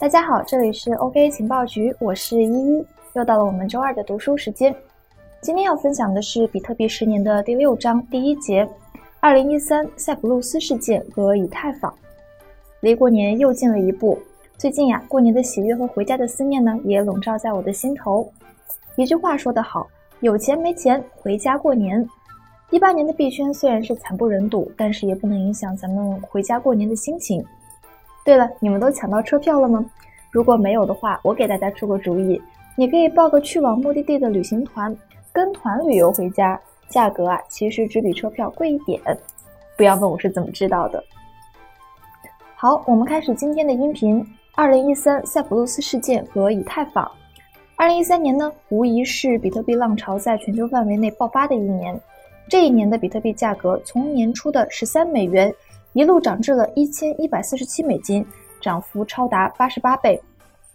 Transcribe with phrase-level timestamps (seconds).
[0.00, 4.72] 大家好，这里是 OK 情报局，我是依依，又到了我们周二的读书时间。
[5.40, 8.66] 今天要分享的是比特币十年的第六章第一节：
[9.18, 11.92] 二零一三塞浦路斯事件和以太坊。
[12.78, 14.16] 离过年又近了一步，
[14.56, 18.30] 最近呀，过年的喜悦和回家的思念呢，也笼罩在我的心头。
[18.94, 19.88] 一句话说得好，
[20.20, 22.08] 有钱没钱，回家过年。
[22.70, 27.44] 一八年的币圈虽然是惨不忍睹，但是也不能影响咱们回家过年的心情。
[28.28, 29.82] 对了，你们都抢到车票了吗？
[30.30, 32.38] 如果没有的话，我给大家出个主意，
[32.76, 34.94] 你可以报个去往目的地的旅行团，
[35.32, 36.60] 跟团旅游回家，
[36.90, 39.00] 价格啊其实只比车票贵一点。
[39.78, 41.02] 不要问我是怎么知道的。
[42.54, 44.22] 好，我们开始今天的音频。
[44.54, 47.10] 二零一三塞浦路斯事件和以太坊。
[47.76, 51.98] 二零一三年呢，无疑是比特币浪潮在全球范围内爆发的一年。
[52.46, 55.50] 这一年的比特币价格从年初的十三美元。
[55.98, 58.24] 一路涨至了一千一百四十七美金，
[58.60, 60.22] 涨幅超达八十八倍。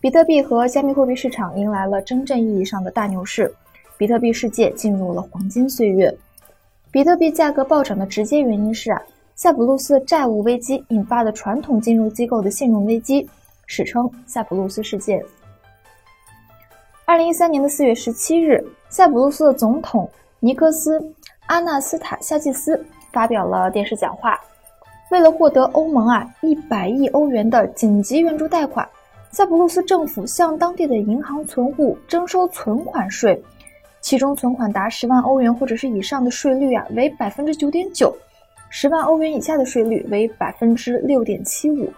[0.00, 3.54] 比特币和加密货币市场迎来了真正意义上的大牛市，
[3.96, 6.12] 比特币世界进入了黄金岁月。
[6.90, 9.00] 比特币价格暴涨的直接原因是啊，
[9.36, 13.30] 塞浦路斯债务危机引发的传统金融机构的信用危机，
[13.66, 15.24] 史称塞浦路斯事件。
[17.04, 20.98] 二零一三年的四月十七日，塞浦路斯的总统尼克斯·
[21.46, 24.36] 阿纳斯塔夏季斯发表了电视讲话。
[25.14, 28.84] 为了获得欧盟啊一百亿欧元的紧急援助贷款，
[29.30, 33.40] 塞浦路斯政府向当地的银行存户征收存款税，
[34.00, 38.12] 其中存款达十万欧元或者是以上的税率啊为百分之九点九，
[38.70, 41.88] 十万欧元以下的税率为百分之六点七五。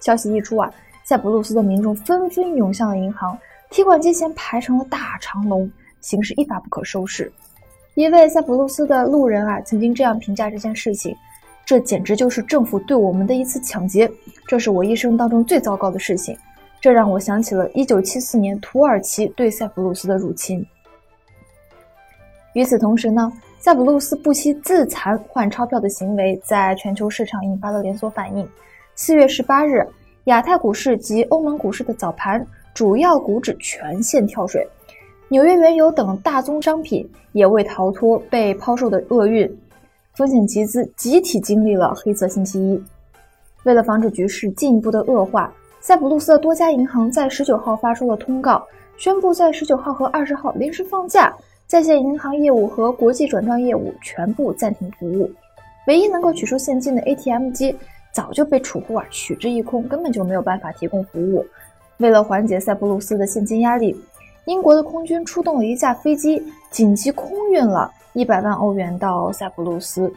[0.00, 0.68] 消息一出啊，
[1.04, 3.38] 塞浦路斯的民众纷纷涌向了银行，
[3.70, 5.70] 提款机前排成了大长龙，
[6.00, 7.30] 形势一发不可收拾。
[7.94, 11.14] 一位塞浦路斯的路人啊曾经这样评价这件事情。
[11.68, 14.10] 这简直就是政府对我们的一次抢劫，
[14.46, 16.34] 这是我一生当中最糟糕的事情。
[16.80, 20.66] 这让我想起了1974年土耳其对塞浦路斯的入侵。
[22.54, 28.48] 与此同时呢，塞浦路斯不惜自残换钞票的行为在全球市场引发了连锁反应。
[28.96, 29.86] 4月18日，
[30.24, 32.42] 亚太股市及欧盟股市的早盘，
[32.72, 34.66] 主要股指全线跳水，
[35.28, 39.46] 纽约原油等大宗商品也未逃脱被抛售的厄运。
[40.18, 42.82] 风险集资集体经历了黑色星期一。
[43.62, 51.32] 为了防止局势进一步的恶化，塞浦路斯的多家银行在十九号发出了通告，宣布在十九号和二十号临时放假，
[51.68, 55.30] 在线银行业务和国际转账业务全部暂停服务。
[55.86, 57.72] 唯一能够取出现金的 ATM 机
[58.12, 61.46] 早就被储户啊取之一空，根本就没有办法提供服务。
[61.98, 63.96] 为了缓解塞浦路斯的现金压力，
[64.48, 67.92] 英国的空军出动了一架飞机，紧急空运了。
[68.14, 70.10] 一百万欧元到塞浦路斯，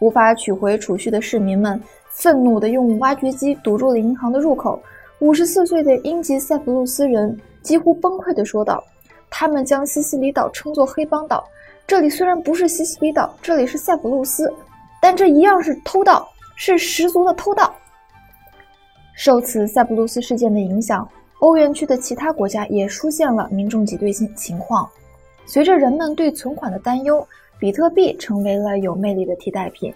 [0.00, 4.78] 无法取回储蓄的市民们愤怒地用挖掘机堵住了银行的入口。
[5.20, 8.84] 五十四岁的英籍塞浦路斯人几乎崩溃地说道
[9.30, 11.42] ：“他们将西西里岛称作黑帮岛。
[11.86, 14.52] 这里虽然不是西西里岛，这里是塞浦路斯，
[15.00, 17.74] 但这一样是偷盗，是十足的偷盗。”
[19.16, 21.08] 受此塞浦路斯事件的影响，
[21.40, 24.88] 欧元区的其他国家也出现了民众挤兑情情况。
[25.44, 27.26] 随着人们对存款的担忧，
[27.58, 29.92] 比特币成为了有魅力的替代品。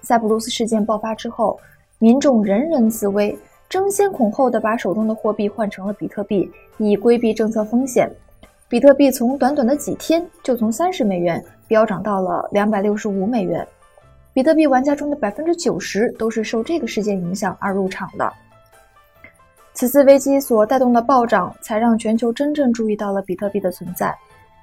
[0.00, 1.58] 塞浦路斯事件爆发之后，
[1.98, 3.36] 民众人人自危，
[3.68, 8.10] 争先恐后的把手中的货币换成了比特币，以规避政策风险。
[8.68, 13.66] 比特币从短短的几天就从三十美元飙涨到了两百六十五美元。
[14.32, 18.32] 比特币玩家中的百分之九十都是受这个事件影响而入场的。
[19.80, 24.14] 此次危机所带动的暴涨，才让全球真正注意到了比特币的存在。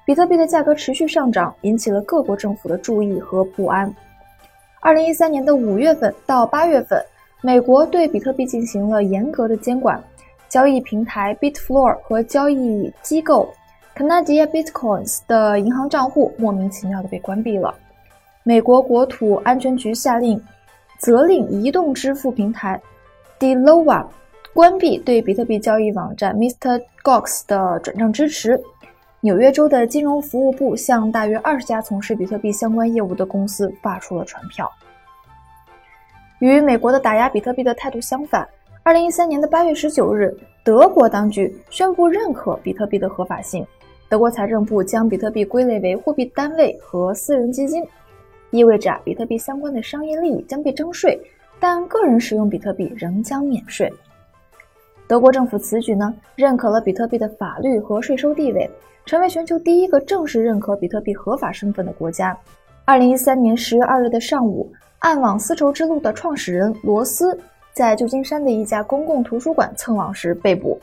[0.06, 3.92] 比特币的价格持续上涨，引起了各国政府的注意和不安。
[4.78, 7.04] 二零一三年的五月份到八月份，
[7.40, 10.00] 美国对比特币进行了严格的监管，
[10.48, 13.52] 交易平台 Bitfloor 和交易机构
[13.96, 17.74] Canadia Bitcoins 的银行账户莫名其妙的被关闭了。
[18.44, 20.40] 美国国土安全局下令，
[21.00, 22.80] 责令移动支付平台
[23.40, 24.06] Deloa
[24.54, 26.82] 关闭对比特币交易网站 Mr.
[27.02, 28.60] Gox 的转账支持。
[29.20, 34.70] 纽约州的金融服务部向大约二十家从事比特币相关业务的公司发出了传票。
[36.38, 38.48] 与美国的打压比特币的态度相反，
[38.84, 40.32] 二零一三年的八月十九日，
[40.64, 43.66] 德国当局宣布认可比特币的合法性。
[44.08, 47.84] 德国财政部将比特币归类为货币单位和私人基金，
[48.50, 51.20] 意味着比特币相关的商业利益将被征税，
[51.58, 53.92] 但个人使用比特币仍将免税。
[55.08, 58.70] 德国政府此举呢，认可了比特币的法律和税收地位。
[59.06, 62.36] 成为全球第一个正式认可比特币合法身份的国家。
[62.84, 67.34] 二零一三年十月二日的上午，暗网丝绸之路的创始人罗斯
[67.72, 70.78] 在旧金山的一家公共图书馆蹭网时被捕。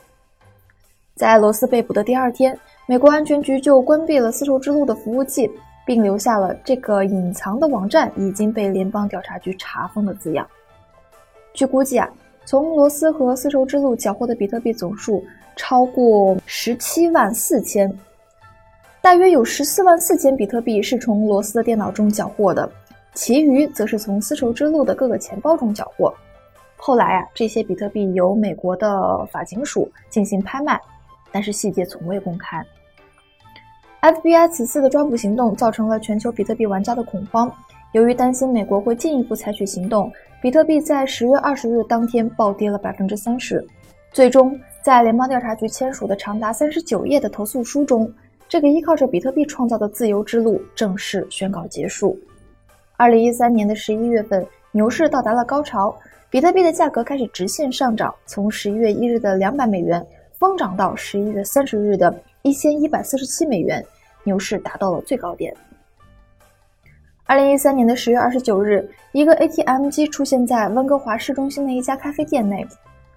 [1.14, 2.58] 在罗斯被捕的第二天，
[2.88, 5.48] 美国安全局就关闭了丝绸之路的服务器，
[5.86, 10.48] 并留下了这个隐藏的网站已经被联邦调查局查封的字样。
[11.54, 12.10] 据估计啊，
[12.46, 15.24] 从罗斯和丝绸之路缴获的比特币总数
[15.56, 17.92] 超过十七万四千，
[19.02, 22.70] 大约有十四万四千比特币是从罗斯的电脑中缴获的，
[23.14, 26.14] 其余则是从丝绸之路的各个钱包中缴获。
[26.78, 30.80] 后来啊，这些比特币由美国的法警署进行拍卖。
[31.32, 32.64] 但是细节从未公开。
[34.00, 37.52] FBI 此次的抓捕行动造成了全球比特币玩家的恐慌。
[37.92, 40.10] 由于担心美国会进一步采取行动，
[40.46, 43.66] 比特币在十月二十日当天暴跌了百分之三十。
[44.12, 48.08] 最终，在联邦调查局签署的长达三十九页的投诉书中，
[48.48, 52.16] 这个依靠着比特币创造的自由之路正式宣告结束。
[52.96, 55.98] 二零一三年的十一月份，牛市到达了高潮，
[56.30, 60.06] 比特币的价格开始直线上涨，从十一月一日的两百美元。
[60.38, 63.84] 疯涨到十一月三十日的一千一百四十七美元，
[64.24, 65.52] 牛市达到了最高点。
[67.28, 72.64] 二零一三年的十月二十九日，一个 ATM 机出现在温哥华市中心的一家咖啡店内。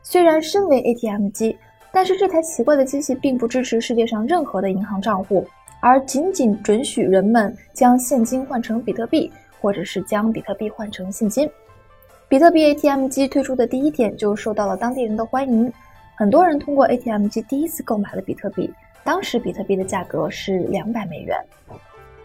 [0.03, 1.55] 虽然身为 ATM 机，
[1.93, 5.47] 但是这台奇怪的机器并不支持世界上任何的银行账户，
[5.81, 11.47] 而仅仅准许人们将现金换成比特币，或者是将比特币换成现金。
[12.29, 15.71] 比特币 ATM 机推出的第一天就受到了当地人的欢迎。
[16.17, 18.73] 很多人通过 ATM 机第一次购买了比特币，
[19.05, 21.39] 当时比特币的价格是两百美元。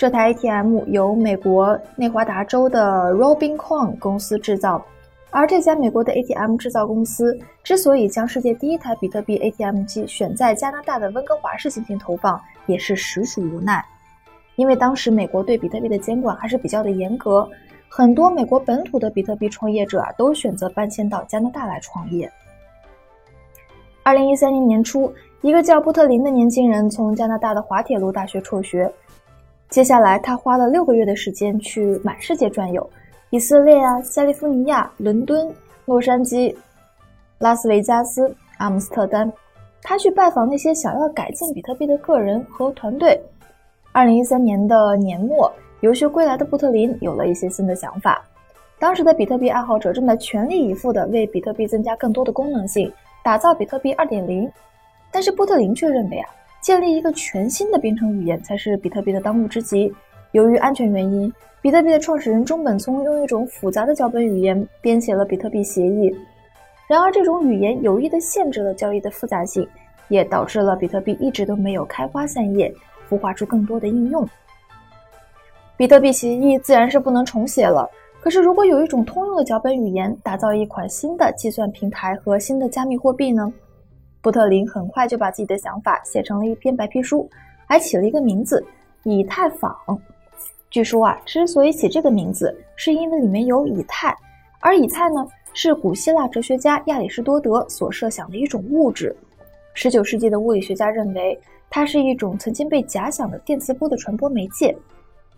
[0.04, 4.84] 这台 ATM 由美国内华达州的 Robin Coin 公司制造，
[5.30, 13.82] 而这家美国的 ATM 制造公司之所以将世界第一台比特币 ATM 机选在加拿大的温哥华市进行投放，也是实属无奈，
[14.58, 17.50] 因为当时美国对比特币的监管还是比较的严格，
[17.88, 22.30] 很多美国本土的比特币创业者啊都选择搬迁到加拿大来创业。
[24.04, 25.10] 二零一三年年初，
[25.40, 28.94] 一个叫布特林的年轻人从加拿大的滑铁卢大学辍学。
[29.74, 32.88] 接下来，他花了六个月的时间去满世界转悠，
[33.32, 35.52] 以色列啊、加利福尼亚、伦敦、
[35.86, 36.56] 洛杉矶、
[37.40, 39.34] 拉斯维加斯、阿姆斯特丹。
[39.82, 43.20] 他去拜访那些想要改进比特币的个人和团队。
[43.92, 48.24] 二零一三年的年末，游学归来的布特林有了一些新的想法。
[48.78, 52.94] 当时的比特币爱好者正在全力以赴地为比特币增加更多的功能性。
[53.24, 54.48] 打造比特币二点零，
[55.10, 56.30] 但是布特林却认为啊，
[56.64, 59.94] 建立一个全新的编程语言才是比特币的当务之急。
[60.32, 61.32] 由于安全原因，
[61.62, 66.10] 比特币的创始人中本聪用一种复杂的脚本语言编写了比特币协议。
[66.88, 69.68] 然而，这种语言有意的限制了交易的复杂性，
[70.08, 72.74] 也导致了比特币一直都没有开花散叶，
[73.10, 74.26] 孵化出更多的应用。
[75.76, 77.90] 比特币协议自然是不能重写了。
[78.22, 83.52] 可是，如果有一种通用的脚本语言，打造一款新的计算平台和新的加密货币呢？
[84.24, 87.30] 布特林很快就把自己的想法写成了一篇白皮书，
[87.68, 88.66] 还起了一个名字——
[89.04, 89.76] 以太坊。
[90.70, 94.16] 据说啊，之所以起这个名字，是因为里面有以太，
[94.62, 99.14] 而以太呢，是古希腊哲学家亚里士多德所设想的一种物质。
[99.74, 101.38] 十九世纪的物理学家认为，
[101.70, 104.74] 它是一种曾经被假想的电磁波的传播媒介。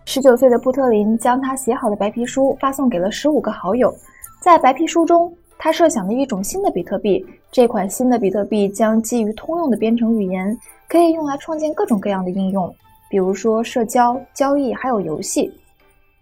[0.05, 3.91] 十九岁的布特林将他写好的白皮书发送给了十五个好友。
[4.39, 7.25] 在白皮书中，他设想了一种新的比特币。
[7.55, 10.59] 这款新的比特币将基于通用的编程语言，
[10.89, 12.75] 可以用来创建各种各样的应用，
[13.09, 15.49] 比如说社交、交易，还有游戏。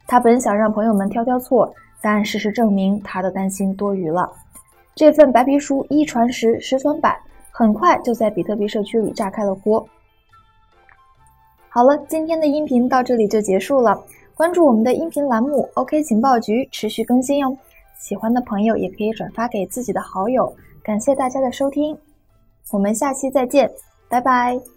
[0.06, 1.74] 他本想让朋友们挑挑错，
[2.04, 4.32] 但事实证明他的担心多余了。
[4.94, 9.84] 这份白皮书一传十，十传百，很快就在比特币社区里炸开了锅。
[11.68, 14.00] 好了，今天的音频到这里就结束了。
[14.36, 17.58] 关注我们的音频栏目 “OK 情报局”，持续更新哟。
[17.98, 20.54] 喜欢的朋友也可以转发给自己的好友。
[20.84, 21.98] 感谢大家的收听，
[22.72, 23.72] 我们下期再见，
[24.10, 24.73] 拜拜。